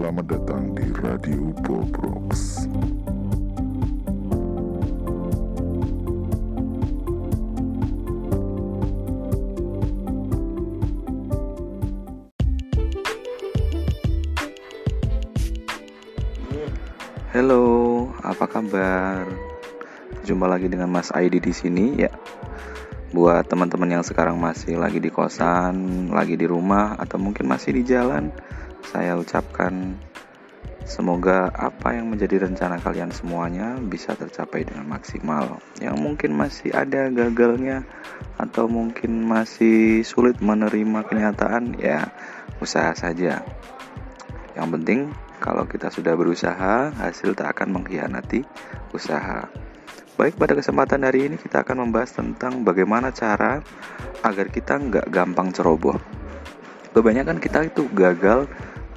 [0.00, 2.64] Selamat datang di Radio Bobrox.
[17.36, 19.28] Halo, apa kabar?
[20.24, 22.08] Jumpa lagi dengan Mas Aidi di sini ya.
[23.12, 27.84] Buat teman-teman yang sekarang masih lagi di kosan, lagi di rumah atau mungkin masih di
[27.84, 28.32] jalan,
[28.90, 29.94] saya ucapkan
[30.82, 35.62] semoga apa yang menjadi rencana kalian semuanya bisa tercapai dengan maksimal.
[35.78, 37.86] Yang mungkin masih ada gagalnya
[38.34, 42.10] atau mungkin masih sulit menerima kenyataan, ya
[42.58, 43.46] usaha saja.
[44.58, 45.00] Yang penting
[45.38, 48.42] kalau kita sudah berusaha, hasil tak akan mengkhianati
[48.90, 49.46] usaha.
[50.18, 53.62] Baik, pada kesempatan hari ini kita akan membahas tentang bagaimana cara
[54.20, 55.96] agar kita nggak gampang ceroboh.
[56.90, 58.50] Kebanyakan kita itu gagal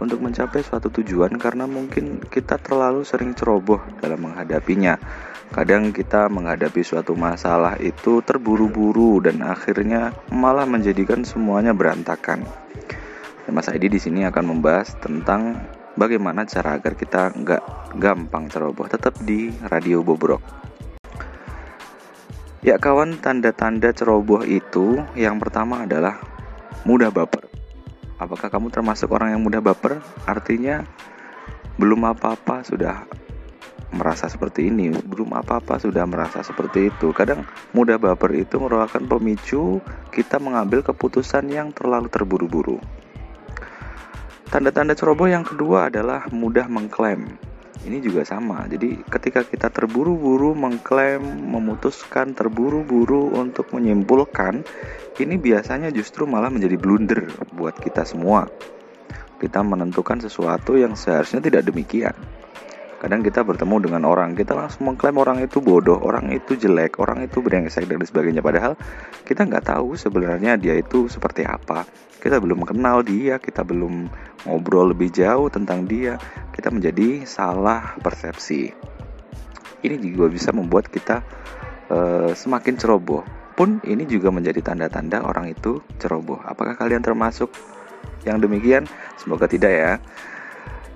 [0.00, 4.96] untuk mencapai suatu tujuan karena mungkin kita terlalu sering ceroboh dalam menghadapinya.
[5.50, 12.42] Kadang kita menghadapi suatu masalah itu terburu-buru dan akhirnya malah menjadikan semuanya berantakan.
[13.50, 15.58] Mas Aidi di sini akan membahas tentang
[15.98, 17.62] bagaimana cara agar kita nggak
[17.98, 20.40] gampang ceroboh tetap di radio bobrok
[22.62, 26.20] ya kawan tanda-tanda ceroboh itu yang pertama adalah
[26.86, 27.49] mudah baper
[28.20, 30.04] apakah kamu termasuk orang yang mudah baper?
[30.28, 30.84] Artinya
[31.80, 33.08] belum apa-apa sudah
[33.96, 34.92] merasa seperti ini.
[34.92, 37.10] Belum apa-apa sudah merasa seperti itu.
[37.16, 39.80] Kadang mudah baper itu merupakan pemicu
[40.12, 42.78] kita mengambil keputusan yang terlalu terburu-buru.
[44.50, 47.38] Tanda-tanda ceroboh yang kedua adalah mudah mengklaim.
[47.80, 48.68] Ini juga sama.
[48.68, 54.60] Jadi ketika kita terburu-buru mengklaim, memutuskan terburu-buru untuk menyimpulkan,
[55.16, 58.48] ini biasanya justru malah menjadi blunder buat kita semua.
[59.40, 62.12] Kita menentukan sesuatu yang seharusnya tidak demikian.
[63.00, 67.24] Kadang kita bertemu dengan orang, kita langsung mengklaim orang itu bodoh, orang itu jelek, orang
[67.24, 68.44] itu brengsek dan sebagainya.
[68.44, 68.76] Padahal
[69.24, 71.88] kita nggak tahu sebenarnya dia itu seperti apa.
[72.20, 74.04] Kita belum kenal dia, kita belum
[74.44, 76.20] ngobrol lebih jauh tentang dia.
[76.52, 78.68] Kita menjadi salah persepsi.
[79.80, 81.24] Ini juga bisa membuat kita
[81.88, 83.24] uh, semakin ceroboh.
[83.56, 86.44] Pun ini juga menjadi tanda-tanda orang itu ceroboh.
[86.44, 87.48] Apakah kalian termasuk
[88.28, 88.84] yang demikian?
[89.16, 89.92] Semoga tidak ya.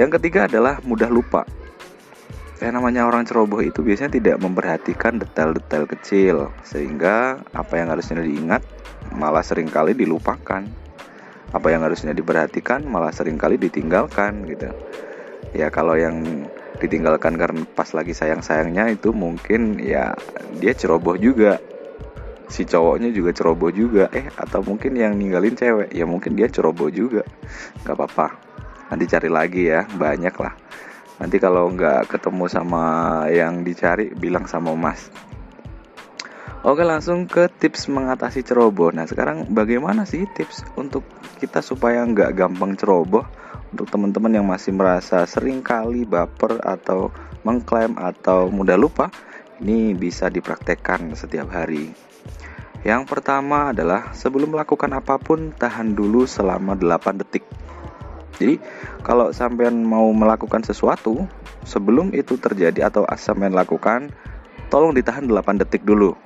[0.00, 1.44] Yang ketiga adalah mudah lupa
[2.68, 8.60] yang namanya orang ceroboh itu biasanya tidak memperhatikan detail-detail kecil sehingga apa yang harusnya diingat
[9.16, 10.68] malah sering kali dilupakan.
[11.50, 14.68] Apa yang harusnya diperhatikan malah sering kali ditinggalkan gitu.
[15.56, 16.46] Ya kalau yang
[16.78, 20.12] ditinggalkan karena pas lagi sayang-sayangnya itu mungkin ya
[20.60, 21.56] dia ceroboh juga.
[22.52, 24.12] Si cowoknya juga ceroboh juga.
[24.12, 27.24] Eh atau mungkin yang ninggalin cewek ya mungkin dia ceroboh juga.
[27.88, 28.26] Nggak apa-apa.
[28.92, 30.54] Nanti cari lagi ya banyak lah
[31.20, 32.82] nanti kalau nggak ketemu sama
[33.28, 35.12] yang dicari bilang sama mas.
[36.60, 38.92] Oke langsung ke tips mengatasi ceroboh.
[38.92, 41.04] Nah sekarang bagaimana sih tips untuk
[41.40, 43.24] kita supaya nggak gampang ceroboh?
[43.70, 47.14] Untuk teman-teman yang masih merasa sering kali baper atau
[47.46, 49.08] mengklaim atau mudah lupa
[49.60, 51.92] Ini bisa dipraktekkan setiap hari.
[52.80, 57.44] Yang pertama adalah sebelum melakukan apa pun tahan dulu selama 8 detik
[58.40, 58.56] jadi
[59.04, 61.28] kalau sampean mau melakukan sesuatu
[61.68, 64.08] sebelum itu terjadi atau sampean lakukan,
[64.72, 66.16] tolong ditahan 8 detik dulu.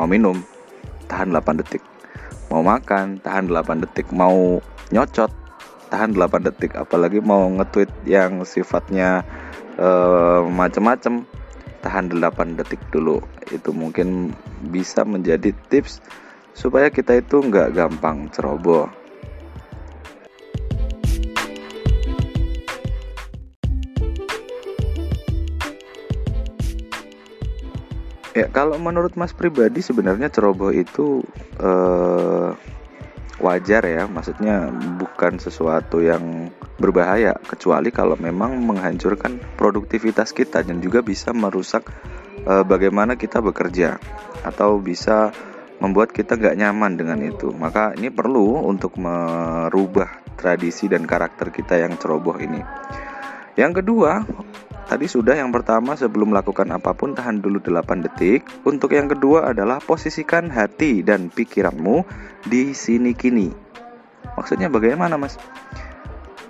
[0.00, 0.40] Mau minum,
[1.12, 1.84] tahan 8 detik.
[2.48, 4.08] Mau makan, tahan 8 detik.
[4.16, 5.28] Mau nyocot,
[5.92, 6.72] tahan 8 detik.
[6.72, 9.20] Apalagi mau nge-tweet yang sifatnya
[9.76, 11.28] uh, macem-macem,
[11.84, 13.20] tahan 8 detik dulu.
[13.52, 14.32] Itu mungkin
[14.72, 16.00] bisa menjadi tips
[16.56, 18.99] supaya kita itu nggak gampang ceroboh.
[28.30, 31.26] Ya kalau menurut Mas pribadi sebenarnya ceroboh itu
[31.58, 32.54] uh,
[33.42, 41.02] wajar ya, maksudnya bukan sesuatu yang berbahaya kecuali kalau memang menghancurkan produktivitas kita dan juga
[41.02, 41.90] bisa merusak
[42.46, 43.98] uh, bagaimana kita bekerja
[44.46, 45.34] atau bisa
[45.80, 47.50] membuat kita nggak nyaman dengan itu.
[47.50, 52.62] Maka ini perlu untuk merubah tradisi dan karakter kita yang ceroboh ini.
[53.58, 54.22] Yang kedua,
[54.90, 58.42] Tadi sudah yang pertama sebelum melakukan apa pun tahan dulu 8 detik.
[58.66, 62.02] Untuk yang kedua adalah posisikan hati dan pikiranmu
[62.50, 63.54] di sini kini.
[64.34, 65.38] Maksudnya bagaimana, Mas?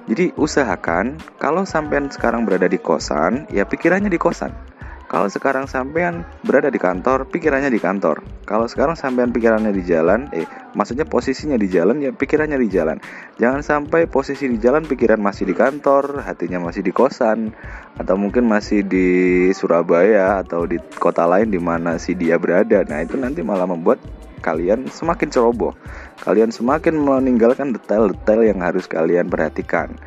[0.09, 4.70] Jadi usahakan kalau sampean sekarang berada di kosan, ya pikirannya di kosan.
[5.11, 8.23] Kalau sekarang sampean berada di kantor, pikirannya di kantor.
[8.47, 10.47] Kalau sekarang sampean pikirannya di jalan, eh
[10.79, 13.03] maksudnya posisinya di jalan ya pikirannya di jalan.
[13.43, 17.51] Jangan sampai posisi di jalan pikiran masih di kantor, hatinya masih di kosan
[17.99, 22.87] atau mungkin masih di Surabaya atau di kota lain di mana si dia berada.
[22.87, 23.99] Nah, itu nanti malah membuat
[24.47, 25.75] kalian semakin ceroboh.
[26.23, 29.99] Kalian semakin meninggalkan detail-detail yang harus kalian perhatikan.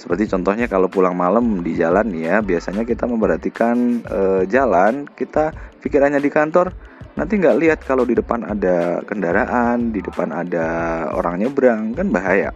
[0.00, 5.52] Seperti contohnya kalau pulang malam di jalan ya, biasanya kita memperhatikan e, jalan, kita
[5.84, 6.72] pikirannya di kantor,
[7.20, 10.66] nanti nggak lihat kalau di depan ada kendaraan, di depan ada
[11.12, 12.48] orang nyebrang, kan bahaya.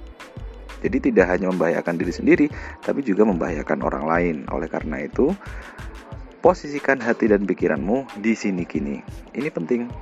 [0.81, 2.47] Jadi tidak hanya membahayakan diri sendiri,
[2.81, 4.37] tapi juga membahayakan orang lain.
[4.49, 5.37] Oleh karena itu,
[6.41, 9.05] posisikan hati dan pikiranmu di sini kini.
[9.37, 9.93] Ini penting.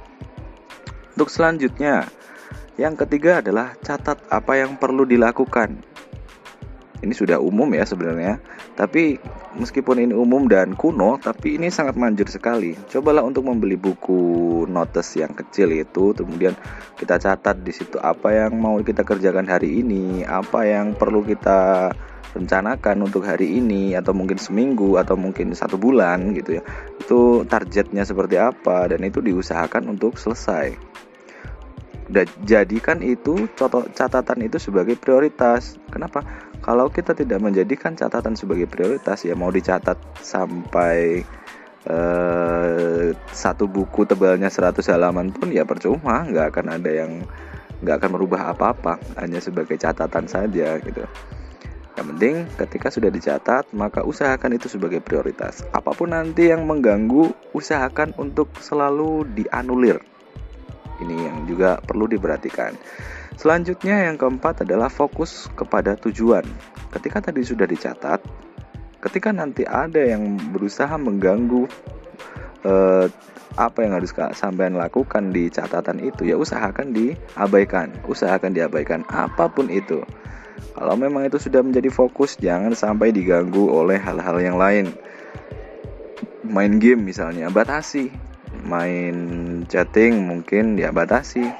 [1.18, 2.06] Untuk selanjutnya,
[2.78, 5.91] yang ketiga adalah catat apa yang perlu dilakukan
[7.02, 8.38] ini sudah umum ya sebenarnya
[8.78, 9.18] tapi
[9.58, 15.18] meskipun ini umum dan kuno tapi ini sangat manjur sekali cobalah untuk membeli buku notes
[15.18, 16.54] yang kecil itu kemudian
[16.96, 21.90] kita catat di situ apa yang mau kita kerjakan hari ini apa yang perlu kita
[22.32, 26.62] rencanakan untuk hari ini atau mungkin seminggu atau mungkin satu bulan gitu ya
[26.96, 30.92] itu targetnya seperti apa dan itu diusahakan untuk selesai
[32.44, 33.48] jadikan itu
[33.96, 35.80] catatan itu sebagai prioritas.
[35.88, 36.51] Kenapa?
[36.62, 41.26] Kalau kita tidak menjadikan catatan sebagai prioritas, ya mau dicatat sampai
[41.90, 47.26] eh, satu buku tebalnya 100 halaman pun ya percuma, nggak akan ada yang
[47.82, 51.02] nggak akan merubah apa-apa, hanya sebagai catatan saja gitu.
[51.98, 55.66] Yang penting ketika sudah dicatat, maka usahakan itu sebagai prioritas.
[55.74, 60.11] Apa pun nanti yang mengganggu, usahakan untuk selalu dianulir
[61.00, 62.76] ini yang juga perlu diperhatikan.
[63.40, 66.44] Selanjutnya yang keempat adalah fokus kepada tujuan.
[66.92, 68.20] Ketika tadi sudah dicatat,
[69.00, 71.64] ketika nanti ada yang berusaha mengganggu
[72.68, 73.06] eh,
[73.56, 79.68] apa yang harus sampean lakukan di catatan itu, ya usahakan diabaikan, usahakan diabaikan apa pun
[79.68, 80.00] itu.
[80.72, 84.92] Kalau memang itu sudah menjadi fokus, jangan sampai diganggu oleh hal-hal yang lain.
[86.46, 88.08] Main game misalnya, batasi
[88.64, 91.50] main chatting mungkin dia batasi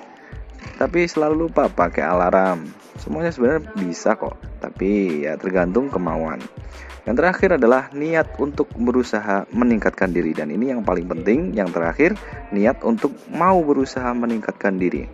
[0.79, 2.67] tapi selalu lupa pakai alarm.
[2.99, 6.43] Semuanya sebenarnya bisa kok tapi ya tergantung kemauan.
[7.03, 10.31] Yang terakhir adalah niat untuk berusaha meningkatkan diri.
[10.31, 11.51] Dan ini yang paling penting.
[11.51, 12.11] Yang terakhir
[12.55, 15.11] niat untuk mau berusaha meningkatkan diri.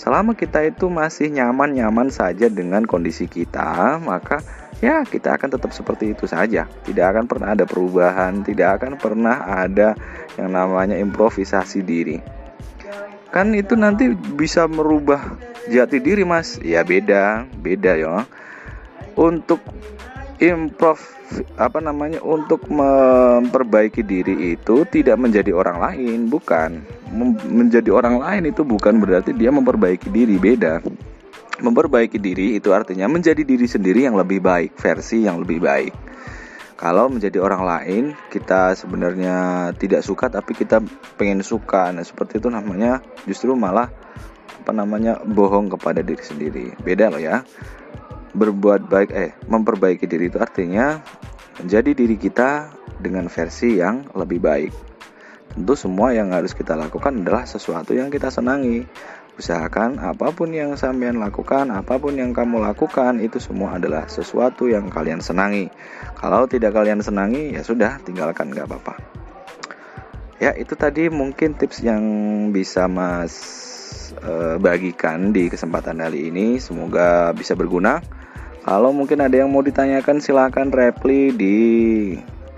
[0.00, 4.40] Selama kita itu masih nyaman-nyaman saja dengan kondisi kita maka
[4.80, 6.66] ya kita akan tetap seperti itu saja.
[6.66, 9.94] Tidak akan pernah ada perubahan, tidak akan pernah ada
[10.40, 12.18] yang namanya improvisasi diri.
[13.30, 15.38] Kan itu nanti bisa merubah
[15.70, 16.58] jati diri, Mas.
[16.58, 18.26] Ya beda, beda ya.
[19.14, 19.62] Untuk
[20.42, 20.98] improv
[21.54, 26.82] apa namanya untuk memperbaiki diri itu tidak menjadi orang lain, bukan.
[27.50, 30.78] menjadi orang lain itu bukan berarti dia memperbaiki diri, beda
[31.60, 35.94] memperbaiki diri itu artinya menjadi diri sendiri yang lebih baik, versi yang lebih baik.
[36.80, 40.80] Kalau menjadi orang lain, kita sebenarnya tidak suka tapi kita
[41.20, 41.92] pengen suka.
[41.92, 43.92] Nah, seperti itu namanya justru malah
[44.64, 46.66] apa namanya bohong kepada diri sendiri.
[46.80, 47.44] Beda loh ya.
[48.32, 51.04] Berbuat baik eh memperbaiki diri itu artinya
[51.60, 54.72] menjadi diri kita dengan versi yang lebih baik.
[55.52, 58.86] Tentu semua yang harus kita lakukan adalah sesuatu yang kita senangi.
[59.40, 64.68] Usahakan apa pun yang sampean lakukan, apa pun yang kamu lakukan itu semua adalah sesuatu
[64.68, 65.72] yang kalian senangi.
[66.20, 69.00] Kalau tidak kalian senangi, ya sudah tinggalkan gak apa-apa.
[70.36, 72.04] Ya itu tadi mungkin tips yang
[72.52, 73.32] bisa Mas
[74.20, 76.60] e, bagikan di kesempatan kali ini.
[76.60, 78.04] Semoga bisa berguna.
[78.60, 81.56] Kalau mungkin ada yang mau ditanyakan silahkan reply di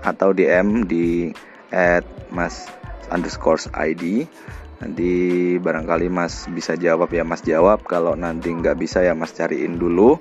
[0.03, 1.31] atau DM di
[1.71, 2.67] at mas
[3.07, 4.27] underscore ID
[4.83, 5.11] nanti
[5.63, 10.19] barangkali mas bisa jawab ya mas jawab kalau nanti nggak bisa ya mas cariin dulu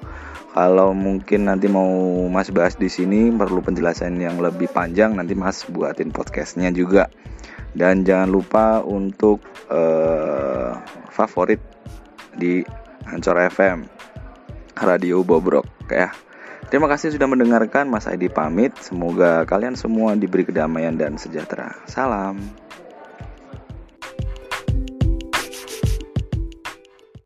[0.55, 1.91] kalau mungkin nanti mau
[2.31, 7.11] mas bahas di sini perlu penjelasan yang lebih panjang nanti mas buatin podcastnya juga
[7.75, 10.79] dan jangan lupa untuk uh,
[11.11, 11.59] favorit
[12.39, 12.63] di
[13.11, 13.83] Ancor FM
[14.79, 16.15] Radio Bobrok ya
[16.73, 18.73] Terima kasih sudah mendengarkan Mas Adi pamit.
[18.81, 21.77] Semoga kalian semua diberi kedamaian dan sejahtera.
[21.85, 22.41] Salam.